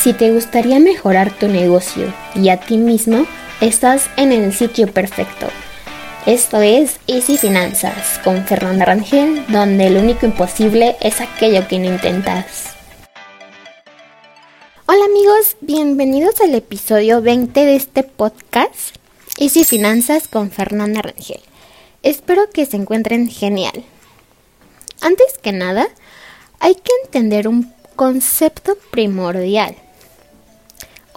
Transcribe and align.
Si 0.00 0.12
te 0.12 0.30
gustaría 0.30 0.78
mejorar 0.78 1.36
tu 1.36 1.48
negocio 1.48 2.14
y 2.36 2.50
a 2.50 2.60
ti 2.60 2.76
mismo, 2.76 3.26
estás 3.60 4.08
en 4.16 4.30
el 4.30 4.54
sitio 4.54 4.86
perfecto. 4.86 5.48
Esto 6.24 6.60
es 6.60 7.00
Easy 7.08 7.36
Finanzas 7.36 8.20
con 8.22 8.46
Fernanda 8.46 8.84
Rangel, 8.84 9.44
donde 9.48 9.90
lo 9.90 9.98
único 9.98 10.24
imposible 10.24 10.96
es 11.00 11.20
aquello 11.20 11.66
que 11.66 11.80
no 11.80 11.86
intentas. 11.86 12.76
Hola 14.86 15.04
amigos, 15.04 15.56
bienvenidos 15.62 16.40
al 16.42 16.54
episodio 16.54 17.20
20 17.20 17.64
de 17.64 17.74
este 17.74 18.04
podcast 18.04 18.94
Easy 19.36 19.64
Finanzas 19.64 20.28
con 20.28 20.52
Fernanda 20.52 21.02
Rangel. 21.02 21.40
Espero 22.04 22.48
que 22.50 22.66
se 22.66 22.76
encuentren 22.76 23.28
genial. 23.28 23.84
Antes 25.00 25.38
que 25.42 25.50
nada, 25.50 25.88
hay 26.60 26.76
que 26.76 26.92
entender 27.02 27.48
un 27.48 27.74
concepto 27.96 28.78
primordial. 28.92 29.74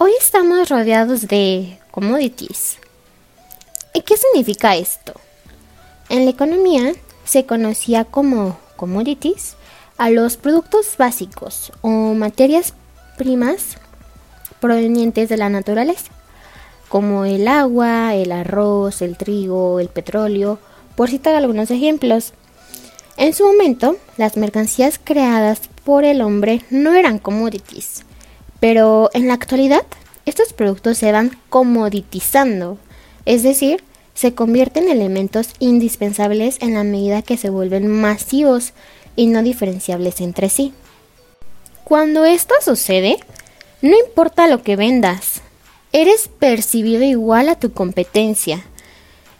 Hoy 0.04 0.14
estamos 0.18 0.68
rodeados 0.68 1.28
de 1.28 1.78
commodities. 1.92 2.78
¿Y 3.94 4.00
qué 4.00 4.16
significa 4.16 4.74
esto? 4.74 5.12
En 6.08 6.24
la 6.24 6.32
economía 6.32 6.92
se 7.24 7.46
conocía 7.46 8.04
como 8.04 8.58
commodities 8.74 9.54
a 9.98 10.10
los 10.10 10.36
productos 10.36 10.96
básicos 10.98 11.70
o 11.82 11.88
materias 12.14 12.74
primas 13.16 13.76
provenientes 14.58 15.28
de 15.28 15.36
la 15.36 15.50
naturaleza, 15.50 16.10
como 16.88 17.24
el 17.24 17.46
agua, 17.46 18.16
el 18.16 18.32
arroz, 18.32 19.02
el 19.02 19.16
trigo, 19.16 19.78
el 19.78 19.88
petróleo, 19.88 20.58
por 20.96 21.10
citar 21.10 21.36
algunos 21.36 21.70
ejemplos. 21.70 22.32
En 23.16 23.34
su 23.34 23.46
momento, 23.46 23.96
las 24.16 24.36
mercancías 24.36 24.98
creadas 24.98 25.60
por 25.84 26.02
el 26.02 26.22
hombre 26.22 26.64
no 26.70 26.92
eran 26.92 27.20
commodities, 27.20 28.04
pero 28.62 29.10
en 29.12 29.26
la 29.26 29.34
actualidad, 29.34 29.84
estos 30.24 30.52
productos 30.52 30.96
se 30.96 31.10
van 31.10 31.36
comoditizando, 31.48 32.78
es 33.26 33.42
decir, 33.42 33.82
se 34.14 34.34
convierten 34.34 34.84
en 34.84 35.00
elementos 35.00 35.48
indispensables 35.58 36.58
en 36.60 36.74
la 36.74 36.84
medida 36.84 37.22
que 37.22 37.36
se 37.36 37.50
vuelven 37.50 37.88
masivos 37.88 38.72
y 39.16 39.26
no 39.26 39.42
diferenciables 39.42 40.20
entre 40.20 40.48
sí. 40.48 40.72
Cuando 41.82 42.24
esto 42.24 42.54
sucede, 42.64 43.16
no 43.80 43.98
importa 43.98 44.46
lo 44.46 44.62
que 44.62 44.76
vendas, 44.76 45.40
eres 45.90 46.28
percibido 46.28 47.02
igual 47.02 47.48
a 47.48 47.58
tu 47.58 47.72
competencia. 47.72 48.64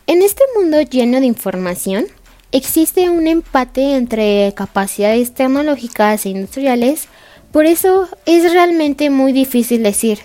En 0.09 0.23
este 0.23 0.43
mundo 0.57 0.81
lleno 0.81 1.21
de 1.21 1.27
información, 1.27 2.07
existe 2.51 3.09
un 3.09 3.29
empate 3.29 3.95
entre 3.95 4.53
capacidades 4.57 5.33
tecnológicas 5.33 6.27
e 6.27 6.31
industriales 6.31 7.07
por 7.53 7.67
eso 7.67 8.09
es 8.25 8.51
realmente 8.51 9.11
muy 9.11 9.33
difícil 9.33 9.83
decir, 9.83 10.19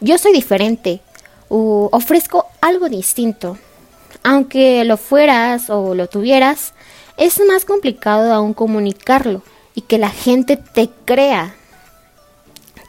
yo 0.00 0.16
soy 0.18 0.32
diferente 0.32 1.00
o 1.48 1.90
ofrezco 1.92 2.46
algo 2.60 2.88
distinto. 2.88 3.58
Aunque 4.24 4.84
lo 4.84 4.96
fueras 4.96 5.68
o 5.68 5.94
lo 5.94 6.08
tuvieras, 6.08 6.72
es 7.18 7.40
más 7.46 7.64
complicado 7.64 8.32
aún 8.32 8.54
comunicarlo 8.54 9.42
y 9.74 9.82
que 9.82 9.98
la 9.98 10.10
gente 10.10 10.56
te 10.56 10.88
crea. 11.04 11.54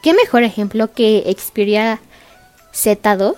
¿Qué 0.02 0.14
mejor 0.14 0.44
ejemplo 0.44 0.92
que 0.92 1.34
Xperia 1.38 2.00
Z2? 2.72 3.36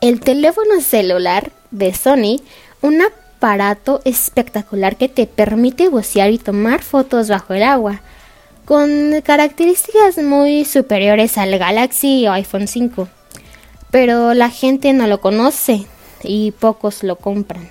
El 0.00 0.20
teléfono 0.20 0.80
celular 0.80 1.52
de 1.70 1.94
Sony, 1.94 2.40
un 2.82 3.02
aparato 3.02 4.00
espectacular 4.04 4.96
que 4.96 5.08
te 5.08 5.26
permite 5.26 5.88
bucear 5.88 6.30
y 6.30 6.38
tomar 6.38 6.82
fotos 6.82 7.28
bajo 7.28 7.54
el 7.54 7.62
agua 7.62 8.00
con 8.66 9.22
características 9.22 10.18
muy 10.18 10.64
superiores 10.64 11.38
al 11.38 11.56
Galaxy 11.56 12.26
o 12.26 12.32
iPhone 12.32 12.66
5. 12.66 13.08
Pero 13.92 14.34
la 14.34 14.50
gente 14.50 14.92
no 14.92 15.06
lo 15.06 15.20
conoce 15.20 15.86
y 16.22 16.50
pocos 16.50 17.04
lo 17.04 17.16
compran. 17.16 17.70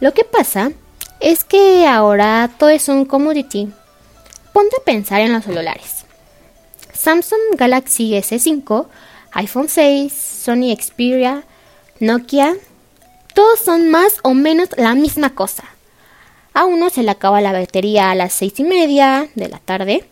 Lo 0.00 0.14
que 0.14 0.24
pasa 0.24 0.72
es 1.20 1.44
que 1.44 1.86
ahora 1.86 2.50
todo 2.58 2.70
es 2.70 2.88
un 2.88 3.04
commodity. 3.04 3.70
Ponte 4.54 4.76
a 4.80 4.84
pensar 4.84 5.20
en 5.20 5.34
los 5.34 5.44
celulares. 5.44 6.06
Samsung 6.94 7.56
Galaxy 7.58 8.14
S5, 8.14 8.86
iPhone 9.32 9.68
6, 9.68 10.12
Sony 10.12 10.74
Xperia, 10.74 11.44
Nokia, 12.00 12.54
todos 13.34 13.60
son 13.60 13.90
más 13.90 14.14
o 14.22 14.32
menos 14.32 14.70
la 14.78 14.94
misma 14.94 15.34
cosa. 15.34 15.64
A 16.56 16.64
uno 16.64 16.88
se 16.88 17.02
le 17.02 17.10
acaba 17.10 17.42
la 17.42 17.52
batería 17.52 18.10
a 18.10 18.14
las 18.14 18.32
seis 18.32 18.58
y 18.58 18.64
media 18.64 19.28
de 19.34 19.50
la 19.50 19.58
tarde 19.58 20.08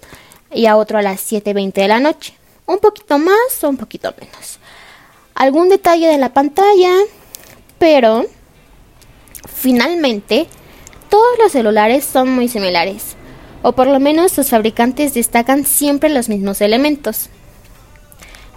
y 0.52 0.66
a 0.66 0.76
otro 0.76 0.98
a 0.98 1.02
las 1.02 1.32
7.20 1.32 1.72
de 1.72 1.88
la 1.88 2.00
noche. 2.00 2.34
Un 2.66 2.80
poquito 2.80 3.18
más 3.18 3.62
o 3.62 3.70
un 3.70 3.78
poquito 3.78 4.12
menos. 4.20 4.58
Algún 5.34 5.70
detalle 5.70 6.06
de 6.06 6.18
la 6.18 6.34
pantalla, 6.34 6.92
pero 7.78 8.26
finalmente 9.48 10.46
todos 11.08 11.38
los 11.38 11.50
celulares 11.50 12.04
son 12.04 12.28
muy 12.34 12.48
similares, 12.48 13.16
o 13.62 13.72
por 13.72 13.86
lo 13.86 13.98
menos 13.98 14.30
sus 14.30 14.50
fabricantes 14.50 15.14
destacan 15.14 15.64
siempre 15.64 16.10
los 16.10 16.28
mismos 16.28 16.60
elementos. 16.60 17.30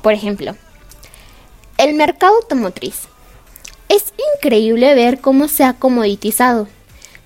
Por 0.01 0.11
ejemplo, 0.11 0.57
el 1.77 1.93
mercado 1.93 2.35
automotriz. 2.35 3.03
Es 3.87 4.13
increíble 4.35 4.93
ver 4.93 5.21
cómo 5.21 5.47
se 5.47 5.63
ha 5.63 5.71
comoditizado. 5.71 6.67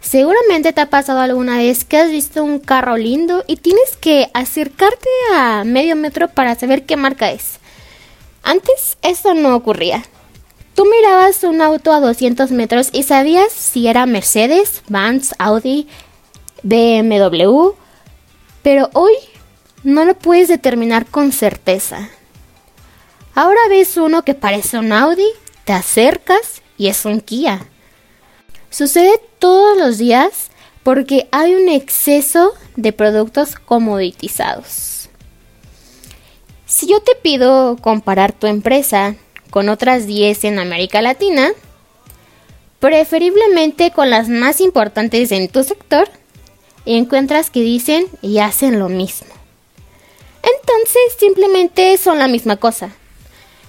Seguramente 0.01 0.73
te 0.73 0.81
ha 0.81 0.89
pasado 0.89 1.19
alguna 1.19 1.57
vez 1.57 1.85
que 1.85 1.97
has 1.97 2.09
visto 2.09 2.43
un 2.43 2.59
carro 2.59 2.97
lindo 2.97 3.43
y 3.47 3.57
tienes 3.57 3.95
que 3.97 4.29
acercarte 4.33 5.07
a 5.35 5.63
medio 5.63 5.95
metro 5.95 6.27
para 6.27 6.55
saber 6.55 6.85
qué 6.85 6.97
marca 6.97 7.31
es. 7.31 7.59
Antes 8.43 8.97
eso 9.03 9.35
no 9.35 9.55
ocurría. 9.55 10.03
Tú 10.73 10.85
mirabas 10.85 11.43
un 11.43 11.61
auto 11.61 11.93
a 11.93 11.99
200 11.99 12.49
metros 12.51 12.89
y 12.91 13.03
sabías 13.03 13.51
si 13.53 13.87
era 13.87 14.07
Mercedes, 14.07 14.81
Vans, 14.87 15.35
Audi, 15.37 15.87
BMW, 16.63 17.73
pero 18.63 18.89
hoy 18.93 19.13
no 19.83 20.05
lo 20.05 20.15
puedes 20.15 20.47
determinar 20.47 21.05
con 21.05 21.31
certeza. 21.31 22.09
Ahora 23.35 23.59
ves 23.69 23.97
uno 23.97 24.23
que 24.23 24.33
parece 24.33 24.79
un 24.79 24.91
Audi, 24.91 25.27
te 25.63 25.73
acercas 25.73 26.61
y 26.77 26.87
es 26.87 27.05
un 27.05 27.21
Kia. 27.21 27.67
Sucede 28.69 29.19
todos 29.41 29.75
los 29.75 29.97
días 29.97 30.51
porque 30.83 31.27
hay 31.31 31.55
un 31.55 31.67
exceso 31.67 32.53
de 32.75 32.93
productos 32.93 33.55
comoditizados. 33.55 35.09
Si 36.67 36.87
yo 36.87 37.01
te 37.01 37.15
pido 37.15 37.75
comparar 37.81 38.33
tu 38.33 38.45
empresa 38.45 39.15
con 39.49 39.67
otras 39.67 40.05
10 40.05 40.43
en 40.43 40.59
América 40.59 41.01
Latina, 41.01 41.49
preferiblemente 42.79 43.89
con 43.89 44.11
las 44.11 44.29
más 44.29 44.61
importantes 44.61 45.31
en 45.31 45.49
tu 45.49 45.63
sector, 45.63 46.07
encuentras 46.85 47.49
que 47.49 47.61
dicen 47.61 48.05
y 48.21 48.37
hacen 48.37 48.77
lo 48.77 48.89
mismo. 48.89 49.33
Entonces 50.43 51.01
simplemente 51.19 51.97
son 51.97 52.19
la 52.19 52.27
misma 52.27 52.57
cosa. 52.57 52.91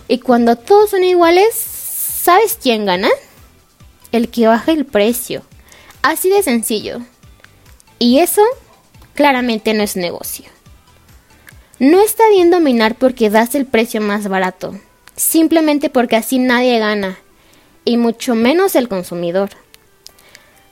Y 0.06 0.18
cuando 0.18 0.56
todos 0.56 0.90
son 0.90 1.02
iguales, 1.02 1.54
¿sabes 1.54 2.58
quién 2.60 2.84
gana? 2.84 3.08
el 4.12 4.28
que 4.28 4.46
baja 4.46 4.70
el 4.70 4.84
precio. 4.84 5.42
Así 6.02 6.30
de 6.30 6.42
sencillo. 6.42 7.00
Y 7.98 8.18
eso 8.18 8.42
claramente 9.14 9.72
no 9.74 9.82
es 9.82 9.96
negocio. 9.96 10.46
No 11.78 12.00
está 12.00 12.28
bien 12.30 12.50
dominar 12.50 12.96
porque 12.96 13.30
das 13.30 13.54
el 13.54 13.66
precio 13.66 14.00
más 14.00 14.28
barato, 14.28 14.78
simplemente 15.16 15.90
porque 15.90 16.16
así 16.16 16.38
nadie 16.38 16.78
gana, 16.78 17.18
y 17.84 17.96
mucho 17.96 18.34
menos 18.34 18.76
el 18.76 18.88
consumidor. 18.88 19.50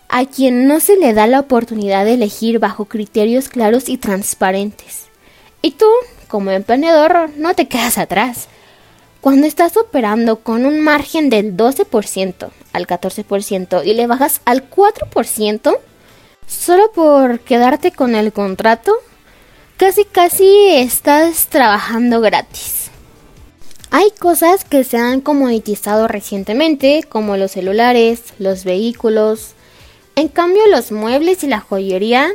A 0.09 0.25
quien 0.25 0.67
no 0.67 0.81
se 0.81 0.97
le 0.97 1.13
da 1.13 1.27
la 1.27 1.41
oportunidad 1.41 2.05
de 2.05 2.15
elegir 2.15 2.59
bajo 2.59 2.85
criterios 2.85 3.49
claros 3.49 3.89
y 3.89 3.97
transparentes. 3.97 5.07
Y 5.63 5.73
tú, 5.73 5.87
como 6.29 6.51
emprendedor, 6.51 7.31
no 7.37 7.55
te 7.55 7.69
quedas 7.69 7.99
atrás. 7.99 8.49
Cuando 9.21 9.47
estás 9.47 9.77
operando 9.77 10.37
con 10.37 10.65
un 10.65 10.81
margen 10.81 11.29
del 11.29 11.55
12% 11.55 12.51
al 12.73 12.87
14% 12.87 13.85
y 13.85 13.93
le 13.93 14.07
bajas 14.07 14.41
al 14.47 14.71
4%, 14.71 15.79
solo 16.47 16.93
por 16.93 17.41
quedarte 17.41 17.93
con 17.93 18.15
el 18.15 18.33
contrato, 18.33 18.95
casi 19.77 20.07
casi 20.07 20.71
estás 20.71 21.49
trabajando 21.49 22.23
gratis. 22.23 22.91
Hay 23.91 24.11
cosas 24.19 24.65
que 24.65 24.85
se 24.85 24.97
han 24.97 25.21
comoditizado 25.21 26.09
recientemente, 26.09 27.03
como 27.07 27.37
los 27.37 27.51
celulares, 27.51 28.23
los 28.39 28.65
vehículos. 28.65 29.51
En 30.17 30.29
cambio, 30.29 30.67
los 30.69 30.93
muebles 30.93 31.45
y 31.45 31.49
la 31.49 31.61
joyería 31.61 32.31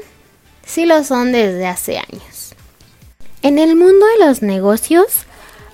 sí 0.64 0.86
lo 0.86 1.04
son 1.04 1.32
desde 1.32 1.66
hace 1.66 1.98
años. 1.98 2.54
En 3.42 3.58
el 3.58 3.76
mundo 3.76 4.06
de 4.06 4.28
los 4.28 4.44
negocios, 4.44 5.24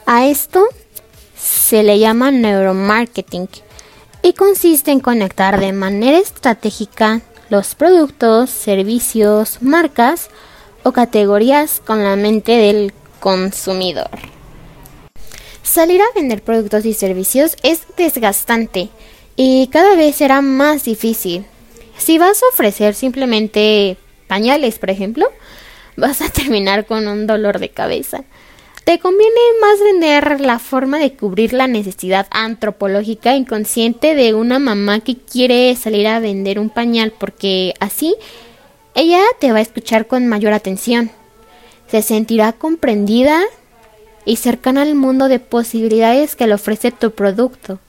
a 0.06 0.28
esto 0.28 0.68
se 1.72 1.84
le 1.84 2.00
llama 2.00 2.32
neuromarketing 2.32 3.48
y 4.22 4.34
consiste 4.34 4.92
en 4.92 5.00
conectar 5.00 5.58
de 5.58 5.72
manera 5.72 6.18
estratégica 6.18 7.22
los 7.48 7.76
productos, 7.76 8.50
servicios, 8.50 9.62
marcas 9.62 10.30
o 10.84 10.92
categorías 10.92 11.80
con 11.80 12.04
la 12.04 12.18
mente 12.18 12.58
del 12.58 12.92
consumidor. 13.22 14.10
Salir 15.64 16.02
a 16.02 16.14
vender 16.14 16.44
productos 16.44 16.84
y 16.86 16.94
servicios 16.94 17.56
es 17.64 17.84
desgastante 17.96 18.90
y 19.38 19.68
cada 19.68 19.96
vez 19.96 20.18
será 20.18 20.42
más 20.42 20.84
difícil. 20.84 21.46
Si 21.98 22.18
vas 22.18 22.44
a 22.44 22.48
ofrecer 22.48 22.96
simplemente 22.96 23.96
pañales, 24.28 24.78
por 24.78 24.90
ejemplo, 24.90 25.26
vas 25.96 26.22
a 26.22 26.28
terminar 26.28 26.86
con 26.86 27.08
un 27.08 27.28
dolor 27.28 27.60
de 27.60 27.70
cabeza. 27.70 28.26
Te 28.84 29.00
conviene 29.00 29.40
más 29.62 29.80
vender 29.80 30.42
la 30.42 30.58
forma 30.58 30.98
de 30.98 31.14
cubrir 31.14 31.54
la 31.54 31.68
necesidad 31.68 32.28
antropológica 32.32 33.36
inconsciente 33.36 34.16
de 34.16 34.34
una 34.34 34.58
mamá 34.58 35.02
que 35.02 35.18
quiere 35.18 35.76
salir 35.76 36.08
a 36.08 36.20
vender 36.20 36.60
un 36.60 36.70
pañal 36.70 37.14
porque 37.18 37.76
así 37.80 38.16
ella 38.96 39.22
te 39.40 39.52
va 39.52 39.60
a 39.60 39.62
escuchar 39.62 40.08
con 40.08 40.28
mayor 40.28 40.54
atención. 40.54 41.12
Se 41.90 42.02
sentirá 42.02 42.54
comprendida 42.54 43.44
y 44.26 44.38
cercana 44.38 44.82
al 44.82 44.96
mundo 44.96 45.28
de 45.28 45.40
posibilidades 45.40 46.36
que 46.36 46.48
le 46.48 46.56
ofrece 46.56 46.92
tu 46.92 47.12
producto 47.12 47.80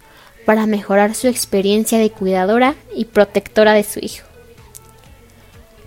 para 0.45 0.67
mejorar 0.67 1.15
su 1.15 1.27
experiencia 1.27 1.99
de 1.99 2.11
cuidadora 2.11 2.75
y 2.95 3.07
protectora 3.07 3.73
de 3.73 3.85
su 3.85 3.99
hijo. 4.01 4.27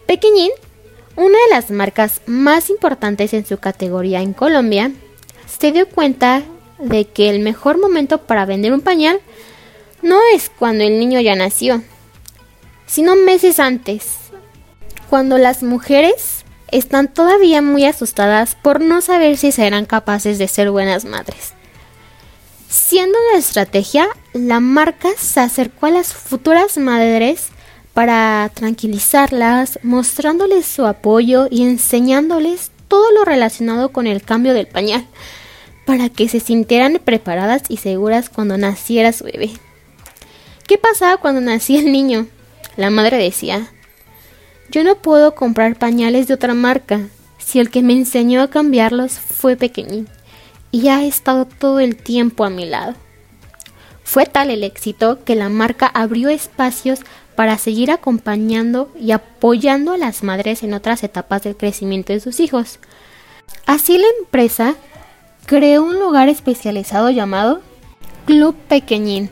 Pequeñín, 0.08 0.52
una 1.16 1.38
de 1.38 1.50
las 1.50 1.72
marcas 1.72 2.22
más 2.26 2.70
importantes 2.70 3.34
en 3.34 3.46
su 3.46 3.58
categoría 3.58 4.22
en 4.22 4.34
Colombia, 4.34 4.92
se 5.46 5.72
dio 5.72 5.88
cuenta 5.88 6.44
de 6.80 7.06
que 7.06 7.30
el 7.30 7.40
mejor 7.40 7.80
momento 7.80 8.20
para 8.20 8.46
vender 8.46 8.74
un 8.74 8.82
pañal 8.82 9.20
no 10.02 10.20
es 10.34 10.50
cuando 10.50 10.84
el 10.84 11.00
niño 11.00 11.20
ya 11.22 11.36
nació, 11.36 11.84
sino 12.86 13.16
meses 13.16 13.60
antes, 13.60 14.18
cuando 15.10 15.38
las 15.38 15.64
mujeres 15.64 16.44
están 16.70 17.14
todavía 17.14 17.62
muy 17.62 17.86
asustadas 17.86 18.56
por 18.56 18.82
no 18.82 19.02
saber 19.02 19.38
si 19.38 19.52
serán 19.52 19.86
capaces 19.86 20.38
de 20.38 20.48
ser 20.48 20.72
buenas 20.72 21.06
madres. 21.06 21.54
Siendo 22.70 23.18
una 23.30 23.40
estrategia, 23.40 24.08
la 24.34 24.60
marca 24.60 25.10
se 25.18 25.40
acercó 25.40 25.86
a 25.86 25.92
las 25.92 26.14
futuras 26.14 26.78
madres 26.78 27.48
para 27.96 28.52
tranquilizarlas, 28.54 29.80
mostrándoles 29.82 30.66
su 30.66 30.86
apoyo 30.86 31.48
y 31.50 31.64
enseñándoles 31.64 32.70
todo 32.90 33.10
lo 33.14 33.24
relacionado 33.24 33.94
con 33.94 34.06
el 34.06 34.22
cambio 34.22 34.54
del 34.54 34.68
pañal, 34.68 35.08
para 35.86 36.10
que 36.10 36.28
se 36.28 36.42
sintieran 36.42 37.00
preparadas 37.04 37.64
y 37.70 37.78
seguras 37.78 38.30
cuando 38.30 38.58
naciera 38.58 39.14
su 39.14 39.24
bebé. 39.24 39.52
¿Qué 40.68 40.78
pasaba 40.78 41.16
cuando 41.16 41.40
nacía 41.40 41.80
el 41.80 41.94
niño? 41.94 42.28
La 42.76 42.90
madre 42.90 43.16
decía, 43.16 43.72
yo 44.70 44.84
no 44.84 44.96
puedo 44.96 45.34
comprar 45.34 45.78
pañales 45.78 46.28
de 46.28 46.34
otra 46.34 46.54
marca 46.54 47.08
si 47.38 47.60
el 47.62 47.70
que 47.70 47.82
me 47.82 47.94
enseñó 47.94 48.42
a 48.42 48.50
cambiarlos 48.50 49.14
fue 49.14 49.56
pequeñín 49.56 50.10
y 50.70 50.90
ha 50.90 51.06
estado 51.06 51.46
todo 51.46 51.80
el 51.80 51.96
tiempo 51.96 52.44
a 52.44 52.50
mi 52.50 52.66
lado. 52.66 52.94
Fue 54.04 54.26
tal 54.26 54.50
el 54.50 54.66
éxito 54.66 55.24
que 55.24 55.36
la 55.36 55.48
marca 55.48 55.88
abrió 55.88 56.28
espacios 56.28 57.00
para 57.36 57.58
seguir 57.58 57.92
acompañando 57.92 58.92
y 59.00 59.12
apoyando 59.12 59.94
a 59.94 59.98
las 59.98 60.24
madres 60.24 60.64
en 60.64 60.74
otras 60.74 61.04
etapas 61.04 61.44
del 61.44 61.58
crecimiento 61.58 62.14
de 62.14 62.20
sus 62.20 62.40
hijos. 62.40 62.80
Así 63.66 63.98
la 63.98 64.08
empresa 64.20 64.76
creó 65.46 65.84
un 65.84 66.00
lugar 66.00 66.30
especializado 66.30 67.10
llamado 67.10 67.62
Club 68.26 68.56
Pequeñín, 68.68 69.30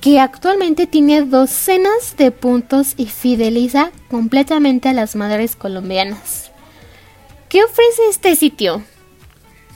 que 0.00 0.20
actualmente 0.20 0.86
tiene 0.86 1.22
docenas 1.22 2.16
de 2.16 2.30
puntos 2.30 2.94
y 2.96 3.06
fideliza 3.06 3.92
completamente 4.10 4.88
a 4.88 4.92
las 4.92 5.16
madres 5.16 5.56
colombianas. 5.56 6.50
¿Qué 7.48 7.62
ofrece 7.62 8.02
este 8.10 8.34
sitio? 8.34 8.82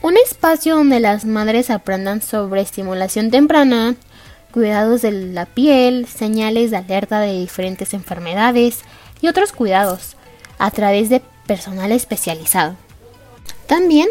Un 0.03 0.17
espacio 0.17 0.77
donde 0.77 1.01
las 1.01 1.25
madres 1.25 1.71
aprendan 1.71 2.23
sobre 2.23 2.61
estimulación 2.61 3.31
temprana, 3.31 3.97
cuidados 4.53 5.03
de 5.03 5.13
la 5.13 5.47
piel, 5.47 6.07
señales 6.07 6.71
de 6.71 6.79
alerta 6.79 7.21
de 7.21 7.39
diferentes 7.39 7.95
enfermedades 7.95 8.81
y 9.21 9.29
otros 9.29 9.53
cuidados 9.53 10.17
a 10.59 10.71
través 10.71 11.09
de 11.09 11.23
personal 11.47 11.93
especializado. 11.93 12.77
También 13.67 14.09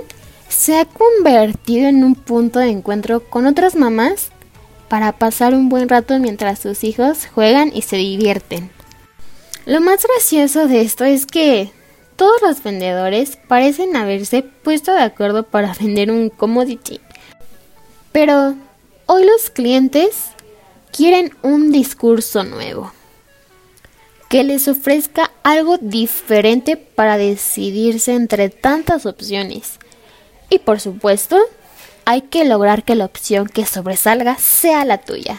se 0.49 0.79
ha 0.79 0.85
convertido 0.85 1.87
en 1.87 2.03
un 2.03 2.15
punto 2.15 2.59
de 2.59 2.69
encuentro 2.69 3.21
con 3.21 3.45
otras 3.45 3.75
mamás 3.75 4.29
para 4.87 5.13
pasar 5.13 5.53
un 5.53 5.69
buen 5.69 5.89
rato 5.89 6.17
mientras 6.19 6.59
sus 6.59 6.83
hijos 6.83 7.27
juegan 7.33 7.71
y 7.73 7.81
se 7.81 7.97
divierten. 7.97 8.69
Lo 9.65 9.81
más 9.81 10.05
gracioso 10.05 10.67
de 10.67 10.81
esto 10.81 11.05
es 11.05 11.25
que 11.25 11.71
todos 12.15 12.41
los 12.41 12.61
vendedores 12.61 13.38
parecen 13.47 13.95
haberse 13.95 14.43
puesto 14.43 14.93
de 14.93 15.01
acuerdo 15.01 15.43
para 15.43 15.73
vender 15.79 16.11
un 16.11 16.29
commodity. 16.29 17.01
Pero 18.11 18.55
hoy 19.05 19.25
los 19.25 19.49
clientes 19.49 20.31
quieren 20.91 21.35
un 21.41 21.71
discurso 21.71 22.43
nuevo 22.43 22.91
que 24.29 24.43
les 24.43 24.67
ofrezca 24.67 25.31
algo 25.43 25.77
diferente 25.77 26.77
para 26.77 27.17
decidirse 27.17 28.13
entre 28.13 28.49
tantas 28.49 29.05
opciones. 29.05 29.79
Y 30.49 30.59
por 30.59 30.79
supuesto, 30.79 31.37
hay 32.05 32.21
que 32.21 32.45
lograr 32.45 32.83
que 32.83 32.95
la 32.95 33.05
opción 33.05 33.47
que 33.47 33.65
sobresalga 33.65 34.37
sea 34.37 34.83
la 34.85 34.99
tuya. 34.99 35.37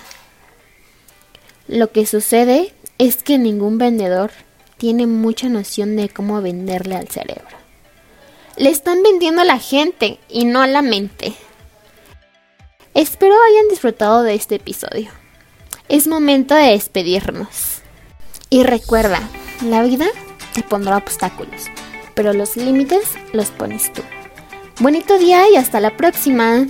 Lo 1.68 1.90
que 1.90 2.06
sucede 2.06 2.72
es 2.98 3.22
que 3.22 3.38
ningún 3.38 3.78
vendedor 3.78 4.30
tiene 4.78 5.06
mucha 5.06 5.48
noción 5.48 5.96
de 5.96 6.08
cómo 6.08 6.40
venderle 6.40 6.96
al 6.96 7.08
cerebro. 7.08 7.56
Le 8.56 8.70
están 8.70 9.02
vendiendo 9.02 9.42
a 9.42 9.44
la 9.44 9.58
gente 9.58 10.18
y 10.28 10.44
no 10.44 10.62
a 10.62 10.66
la 10.66 10.82
mente. 10.82 11.34
Espero 12.96 13.34
hayan 13.34 13.68
disfrutado 13.68 14.22
de 14.22 14.34
este 14.34 14.54
episodio. 14.54 15.10
Es 15.90 16.06
momento 16.06 16.54
de 16.54 16.70
despedirnos. 16.70 17.82
Y 18.48 18.62
recuerda, 18.62 19.20
la 19.62 19.82
vida 19.82 20.06
te 20.54 20.62
pondrá 20.62 20.96
obstáculos, 20.96 21.66
pero 22.14 22.32
los 22.32 22.56
límites 22.56 23.02
los 23.34 23.50
pones 23.50 23.92
tú. 23.92 24.00
Bonito 24.80 25.18
día 25.18 25.42
y 25.50 25.56
hasta 25.56 25.78
la 25.78 25.94
próxima. 25.98 26.66